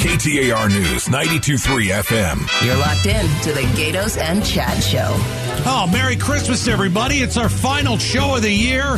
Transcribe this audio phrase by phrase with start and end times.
[0.00, 2.64] KTAR News 92.3 FM.
[2.64, 5.08] You're locked in to the Gaydos and Chad Show.
[5.66, 7.16] Oh, Merry Christmas, everybody.
[7.16, 8.92] It's our final show of the year.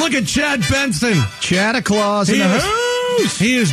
[0.00, 1.22] Look at Chad Benson.
[1.40, 3.38] Chad Claus in He the is, house.
[3.38, 3.70] he is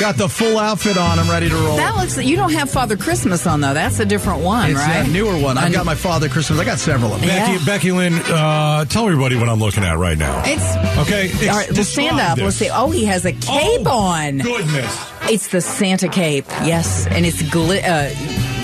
[0.00, 1.18] Got the full outfit on.
[1.20, 1.76] I'm ready to roll.
[1.76, 2.16] That looks.
[2.18, 3.74] You don't have Father Christmas on though.
[3.74, 5.04] That's a different one, it's right?
[5.04, 5.58] that newer one.
[5.58, 6.58] I've got my Father Christmas.
[6.58, 7.28] I got several of them.
[7.28, 7.52] Yeah.
[7.52, 10.42] Becky, Becky Lynn, uh, tell everybody what I'm looking at right now.
[10.46, 11.70] It's Okay, all right.
[11.70, 12.38] Well, stand up.
[12.38, 12.70] Let's see.
[12.72, 14.38] Oh, he has a cape Oh, on.
[14.38, 15.10] Goodness.
[15.30, 16.46] It's the Santa cape.
[16.64, 18.10] Yes, and it's gli- uh,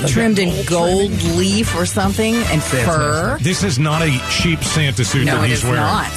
[0.08, 3.36] trimmed in gold leaf or something and fur.
[3.40, 5.80] This is not a cheap Santa suit No, that it he's is wearing.
[5.80, 6.10] not.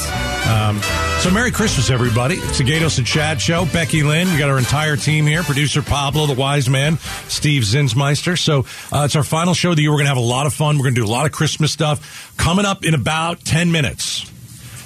[0.47, 0.81] Um,
[1.19, 2.35] so Merry Christmas, everybody.
[2.35, 3.65] It's the Gaydos and Chad show.
[3.65, 5.43] Becky Lynn, we got our entire team here.
[5.43, 8.39] Producer Pablo, the wise man, Steve Zinsmeister.
[8.39, 8.59] So
[8.97, 9.91] uh, it's our final show of the year.
[9.91, 10.77] We're going to have a lot of fun.
[10.77, 12.33] We're going to do a lot of Christmas stuff.
[12.37, 14.31] Coming up in about 10 minutes,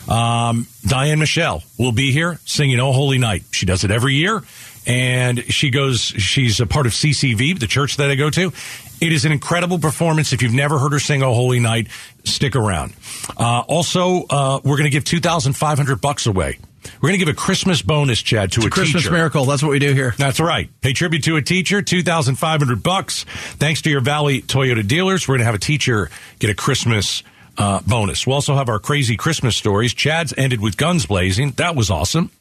[0.07, 3.43] um, Diane Michelle will be here singing Oh Holy Night.
[3.51, 4.41] She does it every year.
[4.87, 8.51] And she goes, she's a part of CCV, the church that I go to.
[8.99, 10.33] It is an incredible performance.
[10.33, 11.87] If you've never heard her sing Oh Holy Night,
[12.23, 12.93] stick around.
[13.37, 16.57] Uh, also, uh, we're going to give 2,500 bucks away.
[16.99, 19.13] We're going to give a Christmas bonus, Chad, to a Christmas teacher.
[19.13, 19.45] miracle.
[19.45, 20.15] That's what we do here.
[20.17, 20.67] That's right.
[20.81, 23.23] Pay tribute to a teacher, two thousand five hundred bucks.
[23.23, 26.09] Thanks to your Valley Toyota dealers, we're going to have a teacher
[26.39, 27.21] get a Christmas
[27.57, 28.25] uh, bonus.
[28.25, 29.93] We'll also have our crazy Christmas stories.
[29.93, 31.51] Chad's ended with guns blazing.
[31.51, 32.31] That was awesome.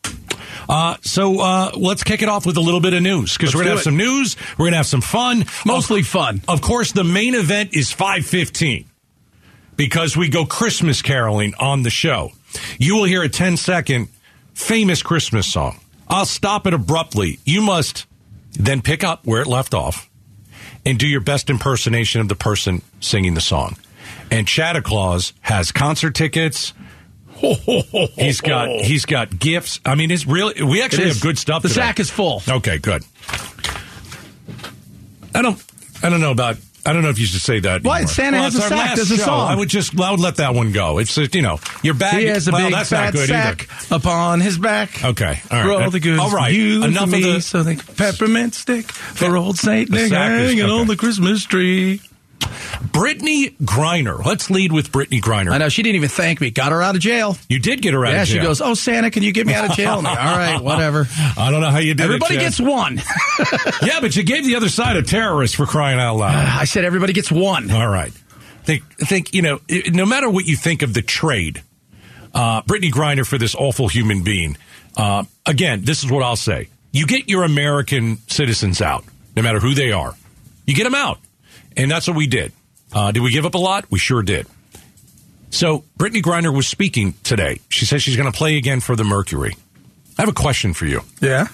[0.68, 3.64] Uh, so uh, let's kick it off with a little bit of news because we're
[3.64, 3.84] going to have it.
[3.84, 4.36] some news.
[4.52, 5.44] We're going to have some fun.
[5.66, 6.42] Mostly Of- fun.
[6.48, 8.86] Of course, the main event is five fifteen
[9.76, 12.32] because we go Christmas caroling on the show.
[12.78, 14.08] You will hear a 10 second
[14.54, 15.78] famous Christmas song.
[16.08, 17.38] I'll stop it abruptly.
[17.44, 18.06] You must
[18.52, 20.10] then pick up where it left off
[20.84, 23.76] and do your best impersonation of the person singing the song.
[24.30, 26.72] And Chad Claus has concert tickets.
[28.16, 29.80] He's got he's got gifts.
[29.86, 31.62] I mean, it's really we actually have good stuff.
[31.62, 31.80] The today.
[31.80, 32.42] sack is full.
[32.46, 33.02] Okay, good.
[35.34, 35.64] I don't
[36.02, 37.82] I don't know about I don't know if you should say that.
[37.82, 37.98] Why?
[37.98, 38.12] anymore.
[38.12, 38.96] Santa has it's a sack.
[38.96, 39.48] There's a song.
[39.48, 40.98] I would just I would let that one go.
[40.98, 42.20] It's just, you know your bag.
[42.20, 43.96] He has a well, big that's fat not good sack either.
[43.96, 45.04] upon his back.
[45.04, 45.64] Okay, all right.
[45.64, 48.90] For all the goods All right, you enough of me, the so the peppermint stick
[48.90, 50.70] for old Saint Nick hanging okay.
[50.70, 52.00] on the Christmas tree.
[52.40, 54.24] Brittney Griner.
[54.24, 55.52] Let's lead with Brittney Griner.
[55.52, 56.50] I know she didn't even thank me.
[56.50, 57.36] Got her out of jail.
[57.48, 58.40] You did get her out yeah, of jail.
[58.40, 61.06] she goes, "Oh Santa, can you get me out of jail?" Like, All right, whatever.
[61.36, 62.40] I don't know how you did Everybody it.
[62.40, 62.96] Gets one.
[63.82, 66.34] yeah, but you gave the other side a terrorist for crying out loud.
[66.60, 67.70] I said everybody gets one.
[67.70, 68.12] All right.
[68.64, 71.62] Think, think you know, no matter what you think of the trade,
[72.34, 74.56] uh, Brittney Griner for this awful human being.
[74.96, 79.04] Uh, again, this is what I'll say: you get your American citizens out,
[79.36, 80.14] no matter who they are.
[80.66, 81.18] You get them out,
[81.80, 82.52] and that's what we did.
[82.92, 83.90] Uh, did we give up a lot?
[83.90, 84.46] We sure did.
[85.50, 87.60] So Brittney Griner was speaking today.
[87.68, 89.56] She says she's going to play again for the Mercury.
[90.18, 91.00] I have a question for you.
[91.20, 91.48] Yeah.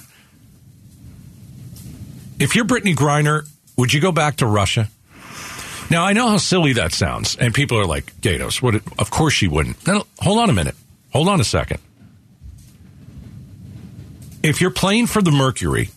[2.39, 4.89] If you're Brittney Griner, would you go back to Russia?
[5.89, 8.75] Now I know how silly that sounds, and people are like, "Gaydos, what?
[8.99, 10.75] Of course she wouldn't." No, no, hold on a minute.
[11.13, 11.79] Hold on a second.
[14.43, 15.91] If you're playing for the Mercury,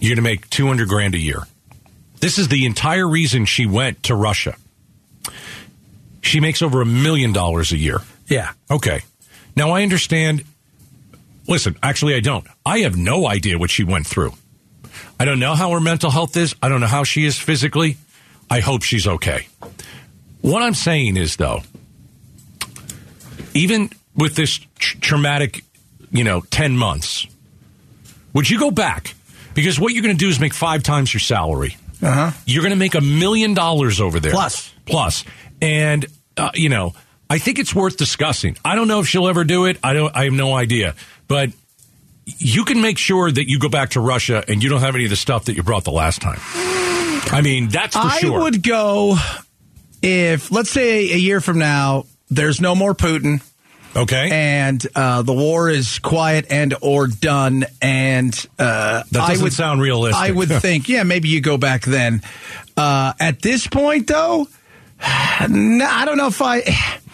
[0.00, 1.42] you're going to make two hundred grand a year.
[2.20, 4.56] This is the entire reason she went to Russia.
[6.22, 8.00] She makes over a million dollars a year.
[8.26, 8.52] Yeah.
[8.70, 9.02] Okay.
[9.56, 10.44] Now I understand.
[11.46, 12.46] Listen, actually, I don't.
[12.66, 14.32] I have no idea what she went through.
[15.18, 16.54] I don't know how her mental health is.
[16.62, 17.96] I don't know how she is physically.
[18.50, 19.46] I hope she's okay.
[20.40, 21.62] What I'm saying is, though,
[23.54, 25.64] even with this tr- traumatic,
[26.10, 27.26] you know, 10 months,
[28.32, 29.14] would you go back?
[29.54, 31.76] Because what you're going to do is make five times your salary.
[32.00, 32.30] Uh huh.
[32.46, 34.32] You're going to make a million dollars over there.
[34.32, 34.72] Plus.
[34.86, 35.24] Plus.
[35.60, 36.94] And, uh, you know,
[37.28, 38.56] I think it's worth discussing.
[38.64, 39.78] I don't know if she'll ever do it.
[39.82, 40.94] I don't, I have no idea.
[41.26, 41.50] But
[42.24, 45.04] you can make sure that you go back to Russia and you don't have any
[45.04, 46.38] of the stuff that you brought the last time.
[47.30, 48.40] I mean, that's for I sure.
[48.42, 49.16] would go
[50.02, 53.42] if, let's say, a year from now, there's no more Putin.
[53.96, 54.28] Okay.
[54.30, 59.52] And uh, the war is quiet and or done, and uh, That I doesn't would
[59.52, 60.22] sound realistic.
[60.22, 62.22] I would think, yeah, maybe you go back then.
[62.76, 64.46] Uh, at this point, though,
[65.48, 66.62] no, I don't know if I.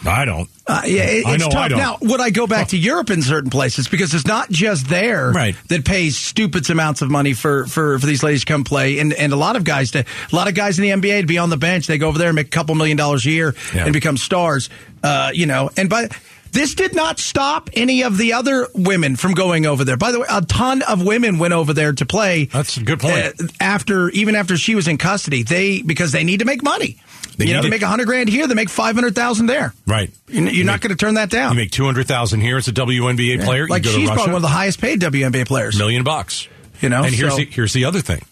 [0.06, 0.48] I don't.
[0.66, 1.60] Uh, yeah, it, I it's know tough.
[1.60, 1.78] I don't.
[1.78, 5.31] Now, would I go back to Europe in certain places because it's not just there
[5.31, 5.54] Right.
[5.69, 9.12] that pays stupid amounts of money for, for, for these ladies to come play, and
[9.12, 9.98] and a lot of guys to
[10.32, 11.87] a lot of guys in the NBA to be on the bench.
[11.87, 13.84] They go over there and make a couple million dollars a year Yeah.
[13.84, 14.70] and become stars.
[15.02, 16.08] Uh, you know, and by
[16.54, 19.96] this did not stop any of the other women from going over there.
[19.96, 22.46] By the way, a ton of women went over there to play.
[22.46, 23.16] That's a good point.
[23.40, 26.96] uh, after even after she was in custody, they because they need to make money.
[27.36, 29.14] They you know, need they to- make a hundred grand here, they make five hundred
[29.16, 29.74] thousand there.
[29.86, 30.10] Right.
[30.28, 31.52] You're, you're not going to turn that down.
[31.52, 33.66] You make 200000 here as a WNBA player.
[33.66, 35.76] like you go she's probably one of the highest paid WNBA players.
[35.76, 36.48] million bucks.
[36.80, 38.22] You know, and here's so- the, here's the other thing.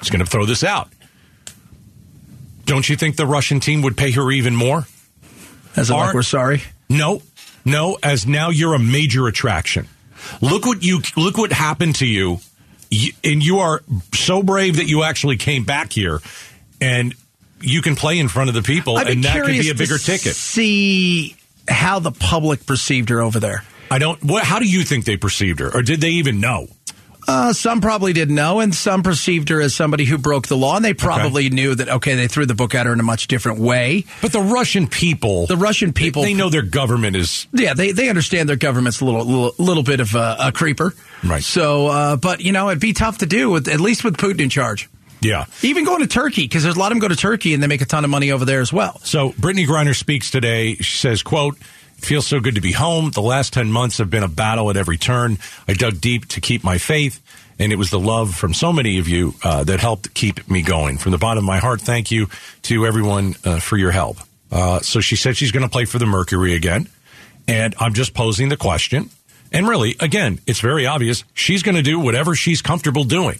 [0.00, 0.88] He's going to throw this out.
[2.66, 4.86] Don't you think the Russian team would pay her even more?
[5.76, 6.62] As a like we're sorry.
[6.88, 7.22] No,
[7.64, 7.98] no.
[8.02, 9.88] As now you're a major attraction.
[10.40, 12.38] Look what you look what happened to you,
[13.22, 13.82] and you are
[14.12, 16.20] so brave that you actually came back here,
[16.80, 17.14] and
[17.60, 20.34] you can play in front of the people, and that could be a bigger ticket.
[20.34, 21.36] See
[21.68, 23.64] how the public perceived her over there.
[23.90, 24.22] I don't.
[24.24, 26.68] What, how do you think they perceived her, or did they even know?
[27.26, 30.76] Uh, some probably didn't know, and some perceived her as somebody who broke the law,
[30.76, 31.88] and they probably knew that.
[31.88, 34.04] Okay, they threw the book at her in a much different way.
[34.22, 38.08] But the Russian people, The Russian people, they know their government is yeah, they, they
[38.08, 40.94] understand their government's a little little, little bit of a, a creeper,
[41.24, 41.42] Right.
[41.42, 44.40] So, uh, but you know, it'd be tough to do with at least with Putin
[44.40, 44.88] in charge.
[45.22, 45.46] yeah.
[45.62, 47.66] Even going to Turkey because there's a lot of them go to Turkey and they
[47.66, 49.00] make a ton of money over there as well.
[49.04, 50.74] So Brittney Griner speaks today.
[50.74, 51.56] She says, quote,
[51.98, 53.10] it feels so good to be home.
[53.10, 55.38] The last 10 months have been a battle at every turn.
[55.66, 57.20] I dug deep to keep my faith,
[57.58, 60.62] and it was the love from so many of you uh, that helped keep me
[60.62, 60.98] going.
[60.98, 62.28] From the bottom of my heart, thank you
[62.62, 64.18] to everyone uh, for your help.
[64.50, 66.88] Uh, so she said she's going to play for the Mercury again.
[67.46, 69.10] And I'm just posing the question.
[69.52, 71.24] And really, again, it's very obvious.
[71.34, 73.38] She's going to do whatever she's comfortable doing.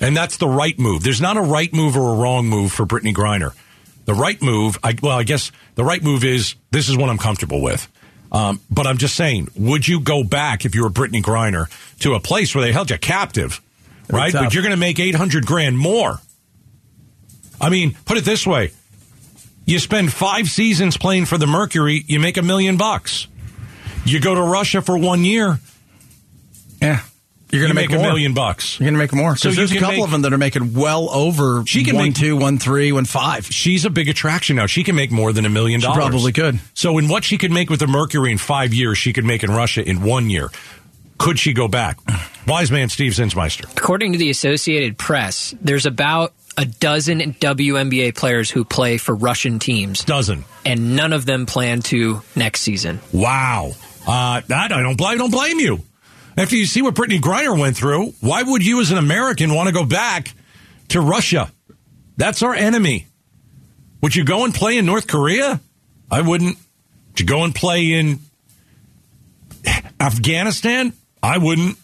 [0.00, 1.02] And that's the right move.
[1.02, 3.54] There's not a right move or a wrong move for Brittney Griner.
[4.04, 7.18] The right move, I, well, I guess the right move is this is what I'm
[7.18, 7.88] comfortable with.
[8.32, 11.66] Um, but I'm just saying, would you go back if you were Brittney Griner
[12.00, 13.60] to a place where they held you captive,
[14.08, 14.32] right?
[14.32, 16.18] But you're going to make 800 grand more.
[17.60, 18.72] I mean, put it this way:
[19.66, 23.28] you spend five seasons playing for the Mercury, you make a million bucks.
[24.04, 25.60] You go to Russia for one year,
[26.80, 27.02] Yeah,
[27.52, 28.80] you're going to make, make, a million bucks.
[28.80, 29.36] You're going to make more.
[29.36, 31.94] So So there's a couple make- of them that are making well over She can
[31.96, 33.46] one make- two, one three, one five.
[33.46, 34.66] she's a big attraction now.
[34.66, 35.96] She can make more than a million dollars.
[35.98, 36.58] probably could.
[36.74, 39.44] So, in what she could make with the Mercury in five years, she could make
[39.44, 40.50] in Russia in one year.
[41.18, 41.98] Could she go back?
[42.48, 43.70] Wise man Steve Zinsmeister.
[43.76, 49.58] According to the Associated Press, there's about a dozen WNBA players who play for Russian
[49.58, 50.44] teams, Dozen.
[50.66, 53.00] and none of them plan to next season.
[53.12, 53.72] Wow.
[54.06, 55.18] Uh, that I don't blame.
[55.18, 55.82] Don't blame you.
[56.36, 59.68] After you see what Brittney Griner went through, why would you, as an American, want
[59.68, 60.34] to go back
[60.88, 61.52] to Russia?
[62.16, 63.06] That's our enemy.
[64.02, 65.60] Would you go and play in North Korea?
[66.10, 66.56] I wouldn't.
[67.08, 68.20] Would you go and play in
[70.00, 70.92] Afghanistan?
[71.22, 71.78] I wouldn't.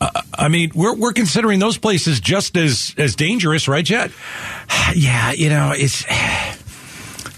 [0.00, 4.10] I- mean, we're we're considering those places just as as dangerous, right, Jet?
[4.94, 6.04] Yeah, you know, it's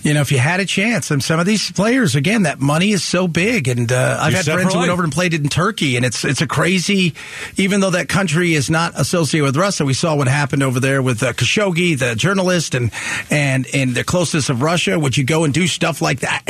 [0.05, 2.91] you know, if you had a chance, and some of these players, again, that money
[2.91, 5.49] is so big, and uh, I've had friends who went over and played it in
[5.49, 7.15] Turkey, and it's it's a crazy.
[7.57, 11.01] Even though that country is not associated with Russia, we saw what happened over there
[11.01, 12.91] with uh, Khashoggi, the journalist, and
[13.31, 14.99] and and the closeness of Russia.
[14.99, 16.43] Would you go and do stuff like that?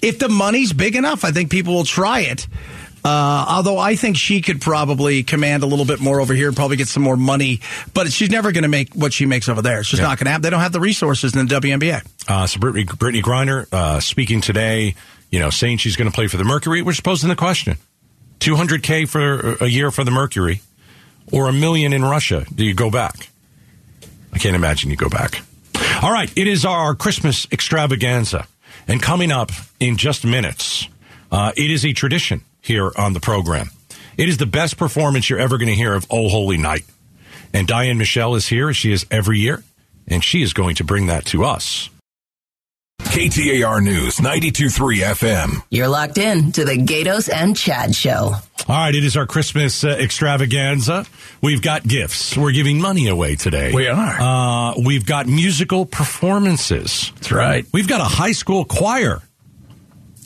[0.00, 2.46] If the money's big enough, I think people will try it.
[3.06, 6.76] Uh, although I think she could probably command a little bit more over here, probably
[6.76, 7.60] get some more money,
[7.94, 9.78] but she's never going to make what she makes over there.
[9.78, 10.08] It's just Yeah.
[10.08, 10.42] not going to happen.
[10.42, 12.02] They don't have the resources in the WNBA.
[12.26, 14.96] Uh, so Brittney, Brittney Griner uh, speaking today,
[15.30, 16.82] you know, saying she's going to play for the Mercury.
[16.82, 17.76] We're just posing the question:
[18.40, 20.62] two hundred k for a year for the Mercury,
[21.30, 22.44] or a million in Russia?
[22.52, 23.28] Do you go back?
[24.32, 25.42] I can't imagine you go back.
[26.02, 28.48] All right, it is our Christmas extravaganza,
[28.88, 30.88] and coming up in just minutes,
[31.30, 33.70] uh, it is a tradition here on the program.
[34.18, 36.84] It is the best performance you're ever going to hear of Oh Holy Night.
[37.52, 39.62] And Diane Michelle is here, as she is every year,
[40.06, 41.88] and she is going to bring that to us.
[43.00, 45.62] KTAR News 923 FM.
[45.70, 48.34] You're locked in to the Gaydos and Chad Show.
[48.68, 51.06] All right, it is our Christmas uh, extravaganza.
[51.40, 52.36] We've got gifts.
[52.36, 53.72] We're giving money away today.
[53.72, 54.20] We are.
[54.20, 57.12] Uh, we've got musical performances.
[57.14, 57.64] That's right.
[57.72, 59.22] We've got a high school choir.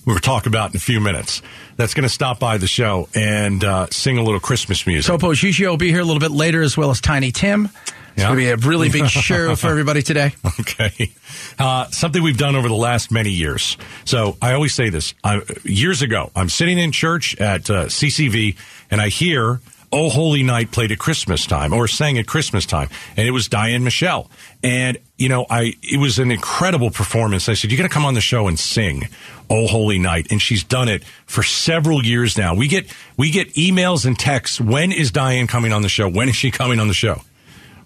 [0.06, 1.42] We'll talk about in a few minutes.
[1.80, 5.08] That's going to stop by the show and uh, sing a little Christmas music.
[5.10, 7.64] Topo Gigio will be here a little bit later, as well as Tiny Tim.
[7.64, 7.82] It's
[8.16, 8.24] Yeah.
[8.26, 10.34] going to be a really big show for everybody today.
[10.60, 11.12] Okay.
[11.58, 13.78] Uh, something we've done over the last many years.
[14.04, 15.14] So I always say this.
[15.24, 18.56] I, years ago, I'm sitting in church at uh, CCV
[18.90, 19.60] and I hear
[19.92, 22.88] Oh Holy Night played at Christmas time or sang at Christmas time.
[23.16, 24.30] And it was Diane Michelle.
[24.62, 27.48] And, you know, I, it was an incredible performance.
[27.48, 29.08] I said, you got to come on the show and sing
[29.48, 30.28] Oh Holy Night.
[30.30, 32.54] And she's done it for several years now.
[32.54, 34.60] We get, we get emails and texts.
[34.60, 36.08] When is Diane coming on the show?
[36.08, 37.22] When is she coming on the show?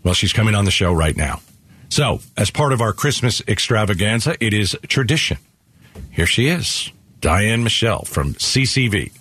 [0.02, 1.40] Well, she's coming on the show right now.
[1.88, 5.38] So, as part of our Christmas extravaganza, it is tradition.
[6.10, 9.12] Here she is, Diane Michelle from CCV.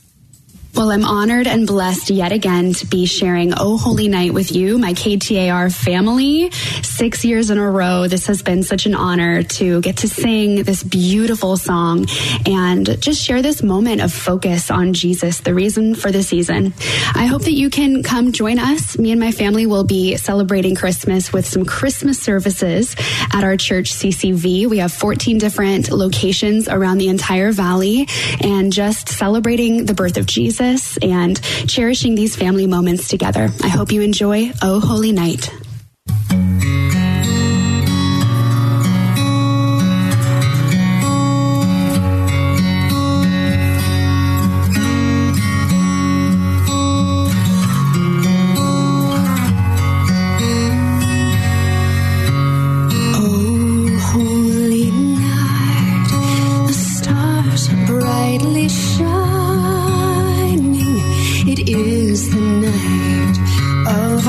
[0.75, 4.79] Well, I'm honored and blessed yet again to be sharing Oh Holy Night with you,
[4.79, 6.49] my KTAR family.
[6.81, 10.63] Six years in a row, this has been such an honor to get to sing
[10.63, 12.07] this beautiful song
[12.47, 16.73] and just share this moment of focus on Jesus, the reason for the season.
[17.13, 18.97] I hope that you can come join us.
[18.97, 22.95] Me and my family will be celebrating Christmas with some Christmas services
[23.31, 24.67] at our church CCV.
[24.67, 28.07] We have 14 different locations around the entire valley
[28.41, 30.62] and just celebrating the birth of Jesus
[31.01, 33.49] and cherishing these family moments together.
[33.63, 35.62] I hope you enjoy Oh Holy Night.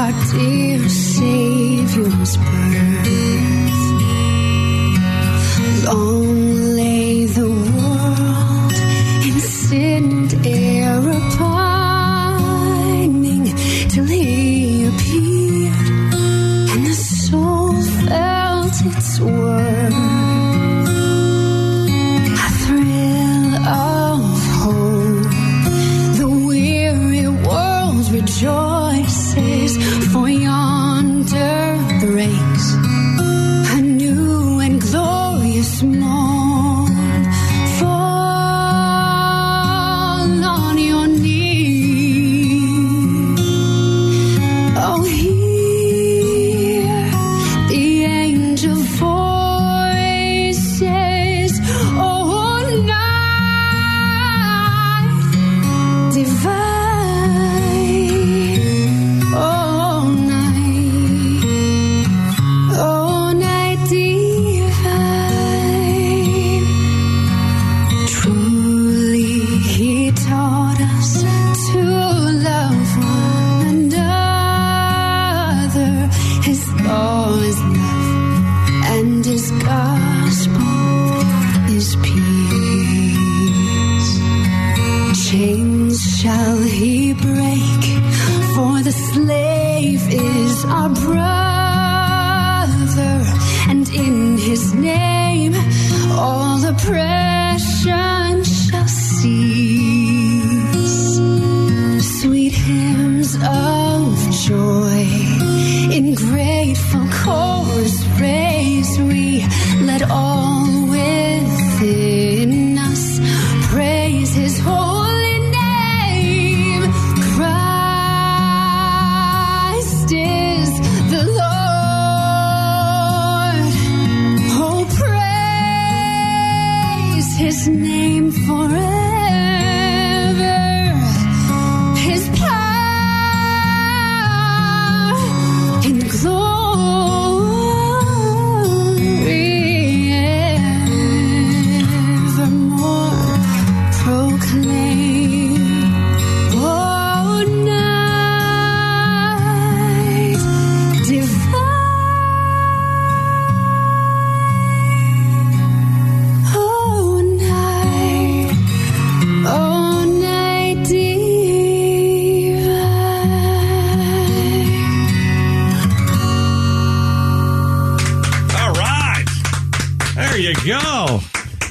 [0.05, 2.94] Our dear Savior's birth.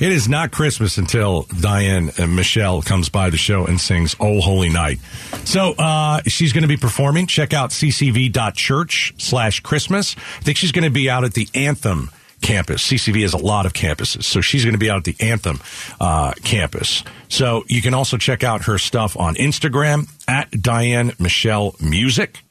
[0.03, 4.41] It is not Christmas until Diane and Michelle comes by the show and sings Oh
[4.41, 4.99] Holy Night.
[5.45, 7.25] So uh, she's going to be performing.
[7.25, 10.17] Check out ccv.church slash Christmas.
[10.17, 12.85] I think she's going to be out at the Anthem campus.
[12.85, 14.25] CCV has a lot of campuses.
[14.25, 15.61] So she's going to be out at the Anthem
[16.01, 17.05] uh, campus.
[17.29, 22.43] So you can also check out her stuff on Instagram at Diane Michelle Music.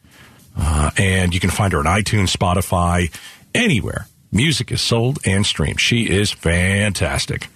[0.57, 3.15] Uh, and you can find her on iTunes, Spotify,
[3.55, 4.07] anywhere.
[4.33, 5.79] Music is sold and streamed.
[5.79, 7.49] She is fantastic.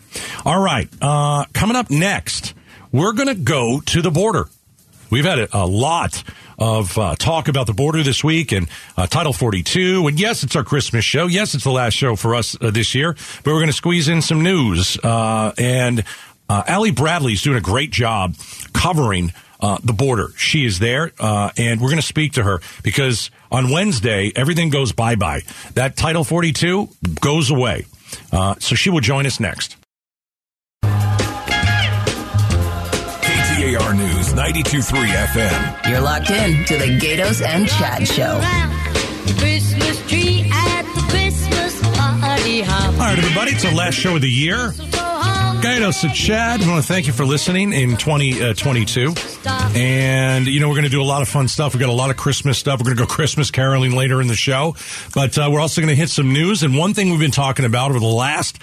[0.45, 0.89] All right.
[1.01, 2.55] Uh, coming up next,
[2.93, 4.49] we're going to go to the border.
[5.11, 6.23] We've had a, a lot
[6.59, 10.07] of uh, talk about the border this week and uh, Title 42.
[10.07, 11.27] And yes, it's our Christmas show.
[11.27, 14.09] Yes, it's the last show for us uh, this year, but we're going to squeeze
[14.09, 14.99] in some news.
[15.03, 16.05] Uh, and
[16.49, 18.35] uh, Allie Bradley's doing a great job
[18.73, 20.29] covering uh, the border.
[20.37, 24.71] She is there, uh, and we're going to speak to her because on Wednesday, everything
[24.71, 25.43] goes bye bye.
[25.75, 26.89] That Title 42
[27.21, 27.87] goes away.
[28.33, 29.77] Uh, so she will join us next.
[33.57, 35.89] KTAR KTAR News 92.3 FM.
[35.91, 38.41] You're locked in to the Gaydos and Chad Show.
[39.39, 42.93] Christmas tree at the Christmas party hop.
[42.95, 44.73] All right, everybody, it's the last show of the year.
[45.61, 49.15] Gaydos and Chad, I want to thank you for listening in 2022.
[49.75, 51.73] and, you know, we're going to do a lot of fun stuff.
[51.75, 52.81] We've got a lot of Christmas stuff.
[52.81, 54.77] We're going to go Christmas caroling later in the show.
[55.15, 56.63] But uh, we're also going to hit some news.
[56.63, 58.59] And one thing we've been talking about over the last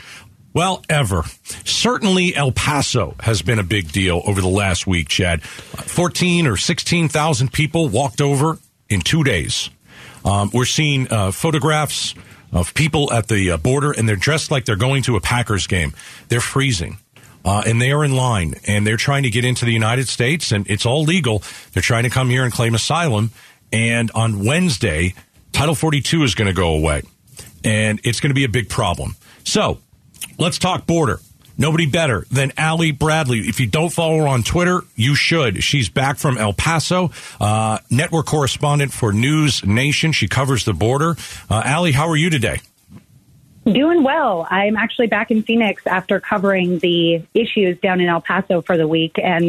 [0.53, 1.23] well, ever.
[1.65, 5.41] Certainly El Paso has been a big deal over the last week, Chad.
[5.41, 9.71] 14 or 16,000 people walked over in two days.
[10.23, 12.13] Um, we're seeing uh, photographs
[12.53, 15.67] of people at the uh, border, and they're dressed like they're going to a Packers
[15.67, 15.93] game.
[16.29, 16.97] They're freezing.
[17.45, 20.53] Uh, and they are in line, and they're trying to get into the United States,
[20.53, 21.43] and it's all legal.
[21.73, 23.31] They're trying to come here and claim asylum.
[23.73, 25.13] And on Wednesday,
[25.51, 27.01] Title 42 is going to go away,
[27.65, 29.17] and it's going to be a big problem.
[29.43, 29.79] So,
[30.37, 31.19] let's talk border.
[31.57, 33.39] Nobody better than Ali Bradley.
[33.41, 35.63] If you don't follow her on Twitter, you should.
[35.63, 40.11] She's back from El Paso, uh, network correspondent for News Nation.
[40.13, 41.15] She covers the border.
[41.49, 42.61] Uh, Allie, how are you today?
[43.65, 44.47] Doing well.
[44.49, 48.87] I'm actually back in Phoenix after covering the issues down in El Paso for the
[48.87, 49.43] week, and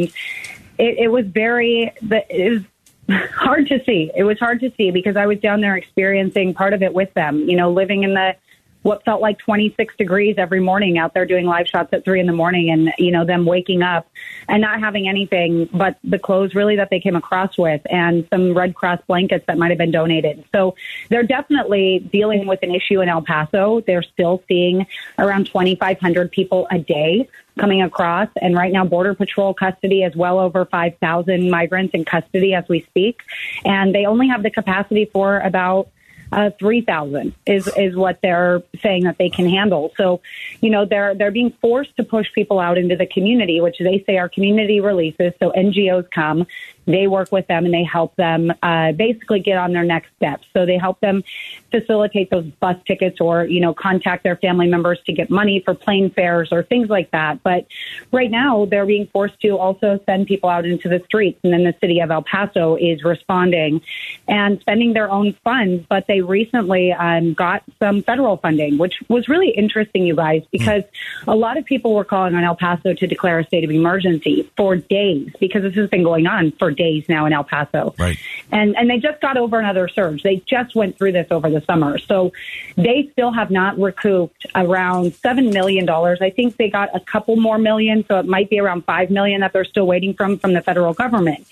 [0.79, 1.91] it, it was very.
[2.01, 2.65] It
[3.09, 4.13] was hard to see.
[4.15, 7.13] It was hard to see because I was down there experiencing part of it with
[7.15, 7.49] them.
[7.49, 8.37] You know, living in the
[8.85, 12.27] what felt like 26 degrees every morning out there doing live shots at three in
[12.27, 14.07] the morning, and you know them waking up
[14.49, 18.55] and not having anything but the clothes really that they came across with and some
[18.57, 20.45] Red Cross blankets that might have been donated.
[20.53, 20.77] So
[21.09, 23.81] they're definitely dealing with an issue in El Paso.
[23.87, 24.87] They're still seeing
[25.19, 28.29] around 2,500 people a day coming across.
[28.41, 32.83] And right now, Border Patrol custody is well over 5,000 migrants in custody as we
[32.83, 33.23] speak.
[33.65, 35.89] And they only have the capacity for about
[36.35, 39.93] uh, 3,000 is, is what they're saying that they can handle.
[39.97, 40.21] So,
[40.61, 44.03] you know, they're, they're being forced to push people out into the community, which they
[44.07, 45.33] say are community releases.
[45.39, 46.47] So NGOs come,
[46.87, 50.47] they work with them and they help them uh, basically get on their next steps.
[50.53, 51.25] So they help them
[51.71, 55.75] facilitate those bus tickets or, you know, contact their family members to get money for
[55.75, 57.43] plane fares or things like that.
[57.43, 57.67] But
[58.13, 61.41] right now they're being forced to also send people out into the streets.
[61.43, 63.81] And then the city of El Paso is responding
[64.29, 65.85] and spending their own funds.
[65.89, 70.85] But they recently um, got some federal funding, which was really interesting, you guys, because
[71.27, 74.51] a lot of people were calling on El Paso to declare a state of emergency
[74.57, 77.95] for days because this has been going on for days now in El Paso.
[77.99, 78.19] Right.
[78.51, 80.23] And and they just got over another surge.
[80.23, 81.99] They just went through this over the summer.
[81.99, 82.33] So
[82.77, 86.19] they still have not recouped around seven million dollars.
[86.21, 89.41] I think they got a couple more million, so it might be around five million
[89.41, 91.47] that they're still waiting from from the federal government.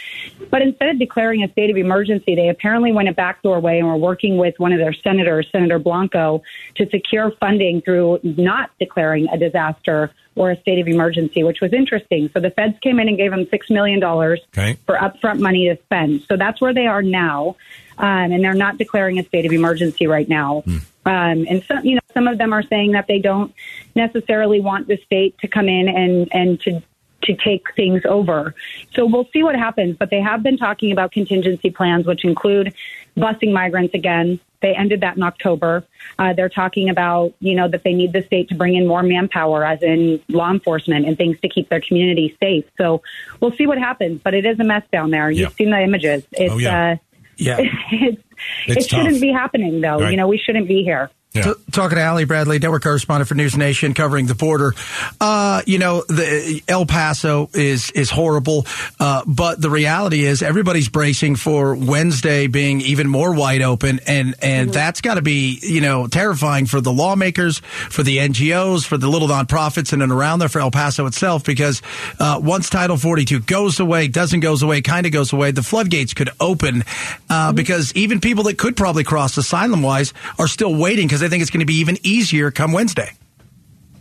[0.50, 3.88] But instead of declaring a state of emergency, they apparently went a backdoor way and
[3.88, 6.42] were working with one of their senators, Senator Blanco,
[6.76, 11.72] to secure funding through not declaring a disaster or a state of emergency, which was
[11.72, 12.30] interesting.
[12.32, 14.78] So the feds came in and gave them $6 million Okay.
[14.86, 16.22] for upfront money to spend.
[16.22, 17.56] So that's where they are now.
[17.98, 20.64] Um, and they're not declaring a state of emergency right now.
[21.04, 23.52] Um, and some, you know, some of them are saying that they don't
[23.94, 26.82] necessarily want the state to come in and, and to,
[27.24, 28.54] to take things over.
[28.94, 32.74] So we'll see what happens, but they have been talking about contingency plans, which include
[33.16, 34.40] busing migrants again.
[34.62, 35.84] They ended that in October.
[36.18, 39.02] Uh, they're talking about, you know, that they need the state to bring in more
[39.02, 42.64] manpower, as in law enforcement and things to keep their community safe.
[42.78, 43.02] So
[43.40, 45.30] we'll see what happens, but it is a mess down there.
[45.30, 45.56] You've Yeah.
[45.56, 46.26] seen the images.
[46.32, 46.92] It's, Oh, yeah.
[46.92, 46.96] uh,
[47.36, 47.56] Yeah.
[47.92, 48.22] it's,
[48.68, 49.98] It's it shouldn't be happening, though.
[50.00, 50.10] Right.
[50.12, 51.10] You know, we shouldn't be here.
[51.34, 51.44] Yeah.
[51.44, 54.74] T- talking to Ali Bradley, network correspondent for News Nation, covering the border.
[55.18, 58.66] Uh, you know, the El Paso is is horrible,
[59.00, 64.34] uh, but the reality is everybody's bracing for Wednesday being even more wide open, and
[64.42, 68.98] and that's got to be you know terrifying for the lawmakers, for the NGOs, for
[68.98, 71.80] the little nonprofits, in and around there for El Paso itself, because
[72.20, 76.12] uh, once Title 42 goes away, doesn't goes away, kind of goes away, the floodgates
[76.12, 76.84] could open,
[77.30, 81.28] uh, because even people that could probably cross asylum wise are still waiting because they
[81.28, 83.12] think it's going to be even easier come Wednesday.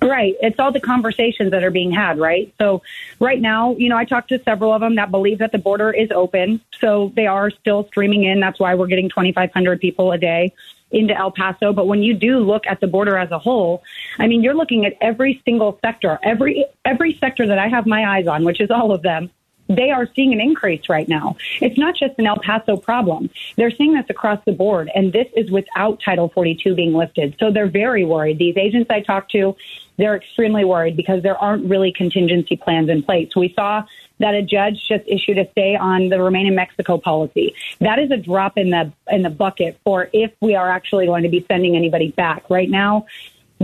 [0.02, 0.36] Right.
[0.42, 2.52] It's all the conversations that are being had, right?
[2.60, 2.82] So
[3.20, 5.92] right now, you know, I talked to several of them that believe that the border
[5.92, 6.60] is open.
[6.80, 8.40] So they are still streaming in.
[8.40, 10.54] That's why we're getting 2,500 people a day
[10.90, 11.72] into El Paso.
[11.72, 13.84] But when you do look at the border as a whole,
[14.18, 18.18] I mean, you're looking at every single sector, every, every sector that I have my
[18.18, 19.30] eyes on, which is all of them.
[19.76, 21.38] They are seeing an increase right now.
[21.62, 23.30] It's not just an El Paso problem.
[23.56, 27.36] They're seeing this across the board, and this is without Title 42 being lifted.
[27.40, 28.38] So they're very worried.
[28.38, 29.56] These agents I talked to,
[29.98, 33.36] they're extremely worried because there aren't really contingency plans in place.
[33.36, 33.84] We saw
[34.20, 37.56] that a judge just issued a stay on the Remain in Mexico policy.
[37.80, 41.24] That is a drop in the in the bucket for if we are actually going
[41.24, 42.50] to be sending anybody back.
[42.50, 43.06] Right now,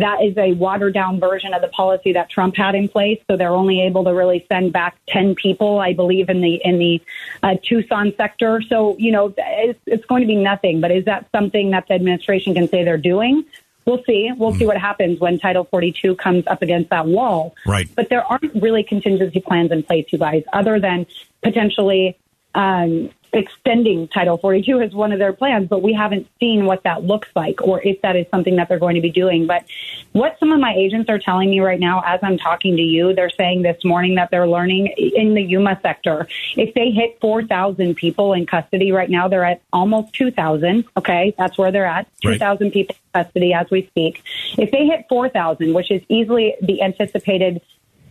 [0.01, 3.19] that is a watered down version of the policy that Trump had in place.
[3.27, 6.77] So they're only able to really send back 10 people, I believe, in the, in
[6.77, 7.01] the
[7.41, 8.61] uh, Tucson sector.
[8.61, 10.81] So, you know, it's, it's going to be nothing.
[10.81, 13.43] But is that something that the administration can say they're doing?
[13.85, 14.31] We'll see.
[14.35, 17.55] We'll see what happens when Title 42 comes up against that wall.
[17.65, 17.87] Right.
[17.95, 21.07] But there aren't really contingency plans in place, you guys, other than
[21.41, 22.17] potentially
[22.53, 27.03] um, extending Title 42 as one of their plans, but we haven't seen what that
[27.03, 29.47] looks like or if that is something that they're going to be doing.
[29.47, 29.65] But
[30.13, 33.13] what some of my agents are telling me right now, as I'm talking to you,
[33.13, 36.27] they're saying this morning that they're learning in the Yuma sector.
[36.55, 40.85] If they hit 4,000 people in custody right now, they're at almost 2,000.
[40.97, 42.07] Okay, that's where they're at.
[42.23, 42.33] Right.
[42.33, 44.23] 2,000 people in custody as we speak.
[44.57, 47.61] If they hit 4,000, which is easily the anticipated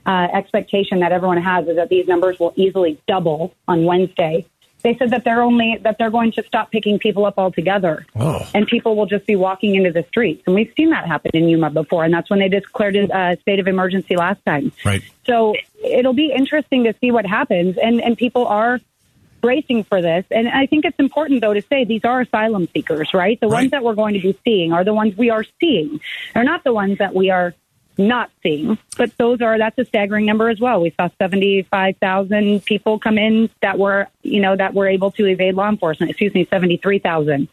[0.07, 4.47] uh, expectation that everyone has is that these numbers will easily double on Wednesday.
[4.83, 8.47] They said that they're only that they're going to stop picking people up altogether, Oh.
[8.55, 10.43] and people will just be walking into the streets.
[10.47, 13.59] And we've seen that happen in Yuma before, and that's when they declared a state
[13.59, 14.71] of emergency last time.
[14.85, 15.03] Right.
[15.25, 18.81] So it'll be interesting to see what happens, and and people are
[19.41, 20.25] bracing for this.
[20.31, 23.39] And I think it's important though to say these are asylum seekers, right?
[23.41, 23.61] The Right.
[23.63, 26.01] ones that we're going to be seeing are the ones we are seeing.
[26.35, 27.55] They're not the ones that we are
[27.99, 30.81] not seeing, but those are that's a staggering number as well.
[30.81, 35.55] We saw 75,000 people come in that were, you know, that were able to evade
[35.55, 36.11] law enforcement.
[36.11, 37.49] Excuse me, 73,000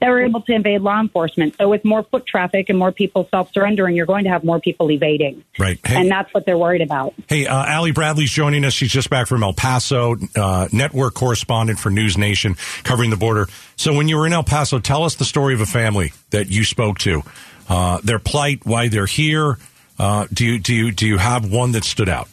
[0.00, 1.54] that were able to evade law enforcement.
[1.58, 4.90] So with more foot traffic and more people self-surrendering, you're going to have more people
[4.90, 5.44] evading.
[5.58, 5.78] Right.
[5.84, 7.12] Hey, And that's what they're worried about.
[7.28, 8.72] hey uh, Ali Bradley's joining us.
[8.72, 13.46] She's just back from El Paso, uh, network correspondent for News Nation, covering the border.
[13.76, 16.48] So when you were in El Paso, tell us the story of a family that
[16.48, 17.22] you spoke to,
[17.68, 19.58] uh, their plight, why they're here.
[20.00, 22.26] Uh, do you do you do you have one that stood out?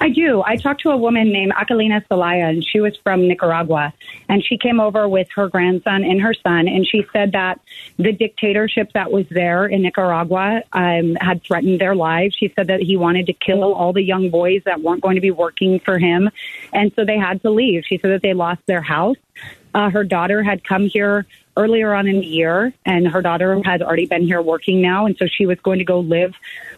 [0.00, 0.44] I do.
[0.46, 3.92] I talked to a woman named Acalina Salaya, and she was from Nicaragua.
[4.28, 7.60] And she came over with her grandson and her son, and she said that
[7.96, 12.36] the dictatorship that was there in Nicaragua um, had threatened their lives.
[12.36, 15.20] She said that he wanted to kill all the young boys that weren't going to
[15.20, 16.30] be working for him,
[16.72, 17.84] and so they had to leave.
[17.86, 19.16] She said that they lost their house.
[19.74, 23.82] Uh, her daughter had come here earlier on in the year, and her daughter had
[23.82, 26.34] already been here working now, and so she was going to go live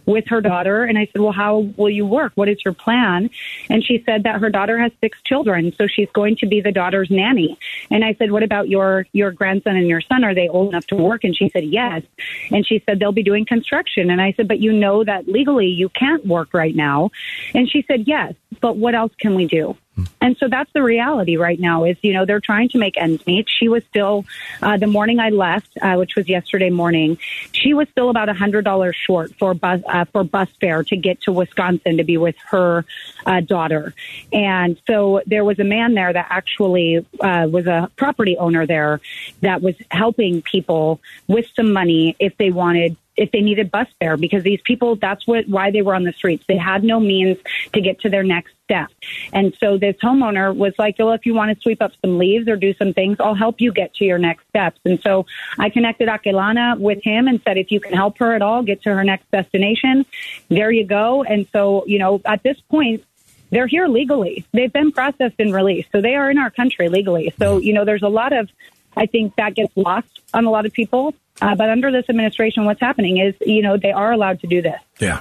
[0.06, 0.84] with her daughter.
[0.84, 2.32] And I said, Well, how will you work?
[2.34, 3.30] What is your plan?
[3.70, 6.72] And she said that her daughter has six children, so she's going to be the
[6.72, 7.58] daughter's nanny.
[7.90, 10.24] And I said, What about your your grandson and your son?
[10.24, 11.24] Are they old enough to work?
[11.24, 12.02] And she said, Yes.
[12.50, 14.10] And she said, They'll be doing construction.
[14.10, 17.10] And I said, But you know that legally you can't work right now.
[17.54, 19.76] And she said, Yes, but what else can we do?
[20.20, 23.24] And so that's the reality right now is, you know, they're trying to make ends
[23.26, 23.48] meet.
[23.48, 24.24] She was still,
[24.60, 27.18] uh, the morning I left, uh, which was yesterday morning,
[27.52, 30.96] she was still about a hundred dollars short for bus, uh, for bus fare to
[30.96, 32.84] get to Wisconsin to be with her,
[33.26, 33.94] uh, daughter.
[34.32, 39.00] And so there was a man there that actually, uh, was a property owner there
[39.42, 44.16] that was helping people with some money if they wanted if they needed bus fare
[44.16, 47.38] because these people that's what why they were on the streets they had no means
[47.72, 48.88] to get to their next step
[49.32, 52.48] and so this homeowner was like well if you want to sweep up some leaves
[52.48, 55.26] or do some things i'll help you get to your next steps and so
[55.58, 58.82] i connected aquilana with him and said if you can help her at all get
[58.82, 60.04] to her next destination
[60.48, 63.04] there you go and so you know at this point
[63.54, 64.44] they're here legally.
[64.52, 65.90] They've been processed and released.
[65.92, 67.32] So they are in our country legally.
[67.38, 68.50] So, you know, there's a lot of,
[68.96, 71.14] I think that gets lost on a lot of people.
[71.40, 74.62] Uh, but under this administration, what's happening is, you know, they are allowed to do
[74.62, 74.80] this.
[75.00, 75.20] Yeah.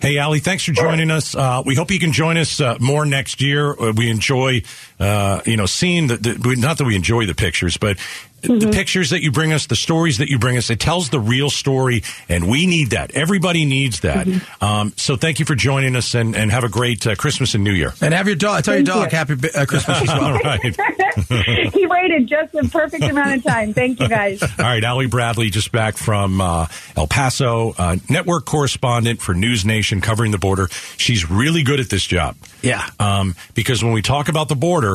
[0.00, 1.34] Hey, Ali, thanks for joining us.
[1.34, 3.72] Uh, we hope you can join us uh, more next year.
[3.72, 4.62] Uh, we enjoy,
[5.02, 7.98] uh, you know, seeing the, the, not that we enjoy the pictures, but
[8.42, 11.20] the pictures that you bring us, the stories that you bring us, it tells the
[11.20, 13.12] real story, and we need that.
[13.12, 14.26] Everybody needs that.
[14.60, 17.62] Um, so thank you for joining us, and, and have a great uh, Christmas and
[17.62, 17.94] New Year.
[18.00, 18.64] And have your dog.
[18.64, 19.18] Tell your dog you.
[19.18, 20.24] happy uh, Christmas as well.
[20.34, 20.62] All right.
[21.72, 23.74] he waited just the perfect amount of time.
[23.74, 24.42] Thank you, guys.
[24.58, 29.64] All right, Ali Bradley just back from uh, El Paso, uh, network correspondent for News
[29.64, 30.68] Nation covering the border.
[30.96, 32.36] She's really good at this job.
[32.60, 32.84] Yeah.
[32.98, 34.91] Um, because when we talk about the border,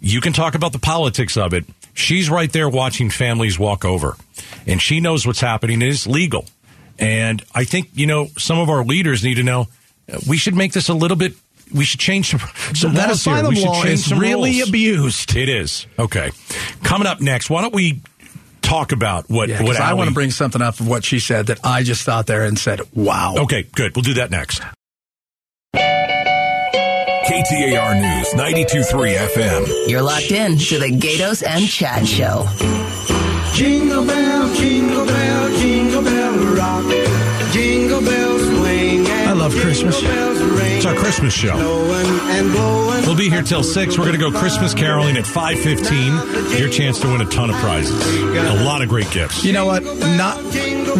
[0.00, 1.64] you can talk about the politics of it.
[1.94, 4.16] She's right there watching families walk over,
[4.66, 5.82] and she knows what's happening.
[5.82, 6.44] It is legal.
[6.98, 9.68] And I think, you know, some of our leaders need to know
[10.12, 11.32] uh, we should make this a little bit.
[11.74, 12.40] We should change some,
[12.74, 14.68] some that asylum law is really rules.
[14.68, 15.36] abused.
[15.36, 15.86] It is.
[15.98, 16.32] Okay.
[16.82, 18.00] Coming up next, why don't we
[18.60, 21.46] talk about what, Yeah, what I want to bring something up of what she said
[21.46, 23.34] that I just thought there and said, wow.
[23.38, 23.94] Okay, good.
[23.96, 24.62] We'll do that next.
[27.40, 29.88] KTAR News 92.3 FM.
[29.88, 32.46] You're locked in to the Gaydos and Chad Show.
[33.54, 36.84] Jingle bell, jingle bell, jingle bell rock.
[37.50, 39.06] Jingle bells swing.
[39.06, 39.96] I love Christmas.
[40.02, 41.56] It's our Christmas Christmas show.
[43.06, 43.96] We'll be here till six.
[43.96, 46.12] We're going to go Christmas caroling at five fifteen.
[46.58, 49.44] Your chance to win a ton of prizes, a lot of great gifts.
[49.44, 49.82] You know what?
[49.82, 50.42] Not.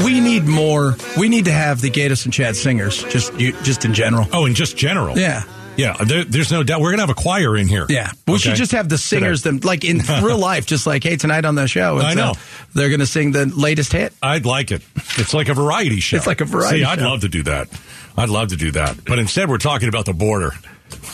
[0.04, 0.96] We need more.
[1.18, 4.26] We need to have the Gaydos and Chad singers, just you, just in general.
[4.32, 5.18] Oh, in just general.
[5.18, 5.42] Yeah.
[5.80, 6.80] Yeah, there, there's no doubt.
[6.80, 7.86] We're gonna have a choir in here.
[7.88, 11.16] Yeah, we should just have the singers, them like in real life, just like hey,
[11.16, 11.98] tonight on the show.
[11.98, 12.32] I it's, uh, know.
[12.74, 14.12] they're going to sing the latest hit.
[14.22, 14.82] I'd like it.
[15.16, 16.16] It's like a variety show.
[16.16, 17.68] It's like a variety See, I'd love to do that.
[18.16, 19.04] I'd love to do that.
[19.04, 20.52] But instead, we're talking about the border.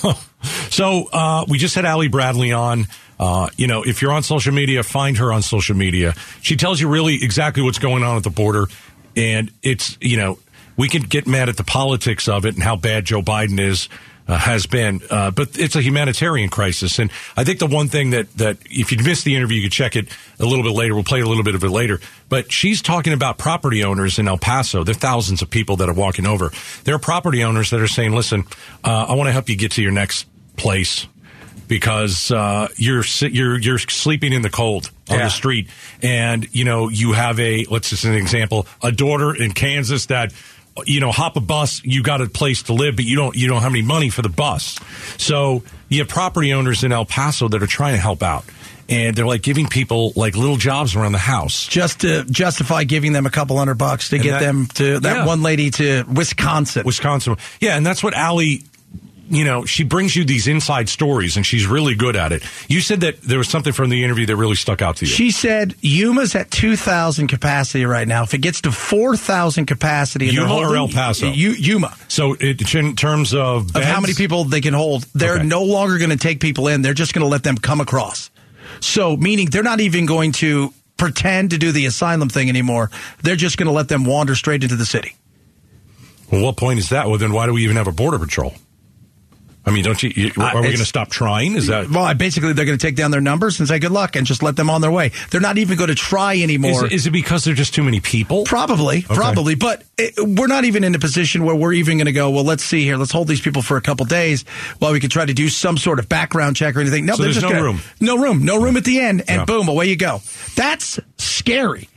[0.70, 2.86] so uh, we just had Ali Bradley on.
[3.18, 6.14] Uh, you know, if you're on social media, find her on social media.
[6.42, 8.66] She tells you really exactly what's going on at the border,
[9.16, 10.38] and it's you know
[10.76, 13.88] we can get mad at the politics of it and how bad Joe Biden is.
[14.28, 18.10] Uh, has been, uh, but it's a humanitarian crisis, and I think the one thing
[18.10, 20.08] that that if you missed the interview, you could check it
[20.40, 20.94] a little bit later.
[20.96, 22.00] We'll play a little bit of it later.
[22.28, 24.82] But she's talking about property owners in El Paso.
[24.82, 26.50] There are thousands of people that are walking over.
[26.82, 28.42] There are property owners that are saying, "Listen,
[28.82, 31.06] uh, I want to help you get to your next place."
[31.68, 35.24] because uh, you're you're you're sleeping in the cold on Yeah.
[35.24, 35.68] the street,
[36.02, 40.32] and you know you have a let's just an example a daughter in Kansas that
[40.84, 43.48] you know hop a bus you got a place to live but you don't you
[43.48, 44.78] don't have any money for the bus
[45.16, 48.44] so you have property owners in El Paso that are trying to help out
[48.88, 53.12] and they're like giving people like little jobs around the house just to justify giving
[53.12, 55.26] them a couple hundred bucks to And get that- them to that Yeah.
[55.26, 56.84] one lady to Wisconsin.
[56.84, 57.36] Wisconsin.
[57.60, 58.62] Yeah, and that's what Allie,
[59.28, 62.42] you know, she brings you these inside stories, and she's really good at it.
[62.68, 65.10] You said that there was something from the interview that really stuck out to you.
[65.10, 68.22] She said Yuma's at 2,000 capacity right now.
[68.22, 71.30] If it gets to 4,000 capacity, Yuma or El Paso?
[71.30, 71.94] Yu- Yuma.
[72.08, 75.04] so, it, in terms of, Of how many people they can hold.
[75.14, 75.46] They're Okay.
[75.46, 76.82] no longer going to take people in.
[76.82, 78.30] They're just going to let them come across.
[78.80, 82.90] So, meaning they're not even going to pretend to do the asylum thing anymore.
[83.22, 85.14] They're just going to let them wander straight into the city.
[86.30, 87.08] Well, what point is that?
[87.08, 88.54] Well, then why do we even have a border patrol?
[89.68, 90.12] I mean, don't you?
[90.14, 91.56] you Uh, are we going to stop trying?
[91.56, 93.90] Is that Well, I- basically, they're going to take down their numbers and say good
[93.90, 95.10] luck and just let them on their way.
[95.30, 96.86] They're not even going to try is, anymore.
[96.86, 98.44] it- is it because there's just too many people?
[98.44, 102.12] Probably, probably, but it, we're not even in a position where we're even going to
[102.12, 102.30] go.
[102.30, 102.96] Well, let's see here.
[102.96, 104.44] Let's hold these people for a couple days
[104.78, 107.04] while we can try to do some sort of background check or anything.
[107.04, 107.80] No, So there's just no gonna- room.
[108.00, 109.44] no room, no room at the end, and Yeah.
[109.46, 110.22] boom, away you go.
[110.54, 111.88] That's scary.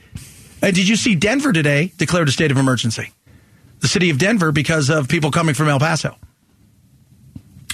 [0.64, 3.12] And did you see Denver today declared a state of emergency?
[3.82, 6.18] The city of Denver because of people coming from El Paso.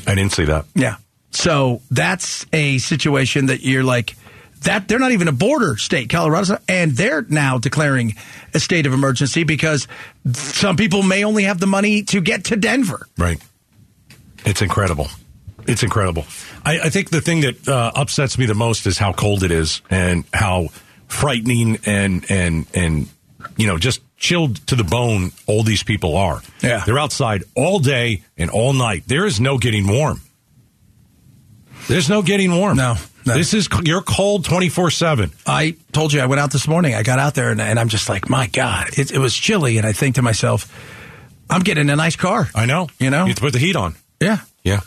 [0.08, 0.65] I didn't see that.
[0.76, 0.98] Yeah.
[1.32, 4.15] So that's a situation that you're like
[4.62, 8.15] that they're not even a border state, Colorado, and they're now declaring
[8.54, 9.88] a state of emergency because
[10.34, 13.08] some people may only have the money to get to Denver.
[13.18, 13.39] Right.
[14.46, 15.08] It's incredible.
[15.68, 16.26] It's incredible.
[16.63, 19.52] I, I think the thing that uh, upsets me the most is how cold it
[19.52, 20.70] is and how
[21.08, 23.08] frightening and and and
[23.58, 26.41] you know just chilled to the bone all these people are.
[26.61, 26.83] Yeah.
[26.83, 29.03] they're outside all day and all night.
[29.05, 30.21] There is no getting warm.
[31.88, 32.77] There's no getting warm.
[32.77, 32.95] No,
[33.27, 33.35] no.
[33.35, 35.31] This is you're cold twenty four seven.
[35.45, 36.95] I told you I went out this morning.
[36.95, 39.77] I got out there and, and I'm just like, my God, it, it was chilly.
[39.77, 40.73] And I think to myself,
[41.47, 42.49] I'm getting a nice car.
[42.55, 42.89] I know.
[42.97, 43.21] You know?
[43.21, 43.95] you have to put the heat on.
[44.19, 44.39] Yeah.
[44.63, 44.79] Yeah.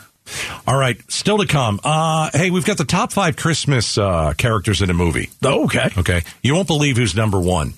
[0.67, 1.01] All right.
[1.11, 1.79] Still to come.
[1.85, 5.31] Uh, hey, we've got the top five Christmas uh, characters in a movie.
[5.45, 5.91] Oh, okay.
[5.97, 6.23] Okay.
[6.43, 7.75] You won't believe who's number one.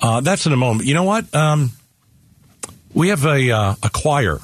[0.00, 0.86] Uh, that's in a moment.
[0.86, 1.34] You know what?
[1.34, 1.72] Um,
[2.94, 4.38] we have a uh, a choir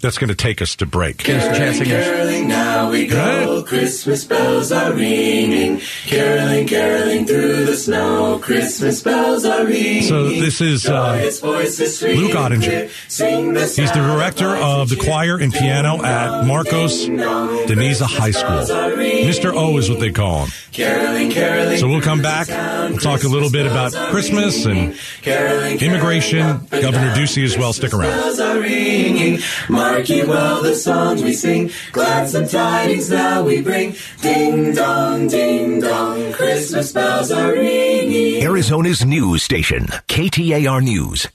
[0.00, 1.24] that's going to take us to break.
[1.24, 1.84] Get us a.
[1.84, 5.80] Caroling now we go, Christmas bells are ringing.
[6.06, 10.02] Caroling, caroling through the snow, Christmas bells are ringing.
[10.02, 12.90] So this is uh, Joyous voices Luke Ottinger.
[13.10, 17.16] Sing the He's the director of the choir and piano at Marcos de
[17.74, 18.76] Niza High School.
[19.28, 19.52] Mr.
[19.54, 20.50] O is what they call him.
[20.72, 21.78] Caroling, caroling.
[21.78, 22.48] So we'll come back.
[22.90, 26.38] We'll talk a little bit about Christmas and Caroling, immigration.
[26.38, 27.14] caroling up and Governor.
[27.14, 27.72] Ducey as well.
[27.72, 28.12] Stick around.
[29.88, 31.70] Mark you well the songs we sing.
[31.92, 33.96] Gladsome tidings now we bring.
[34.20, 36.32] Ding dong, ding dong.
[36.32, 38.42] Christmas bells are ringing.
[38.42, 41.28] Arizona's news station, KTAR News.